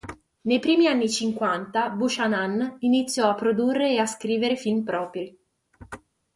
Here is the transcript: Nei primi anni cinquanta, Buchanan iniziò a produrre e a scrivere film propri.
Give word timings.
Nei 0.47 0.57
primi 0.57 0.87
anni 0.87 1.07
cinquanta, 1.07 1.91
Buchanan 1.91 2.77
iniziò 2.79 3.29
a 3.29 3.35
produrre 3.35 3.91
e 3.91 3.99
a 3.99 4.07
scrivere 4.07 4.55
film 4.55 4.83
propri. 4.83 5.39